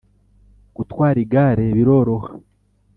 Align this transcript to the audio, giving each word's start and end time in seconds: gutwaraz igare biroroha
gutwaraz 0.75 1.21
igare 1.23 1.65
biroroha 1.77 2.29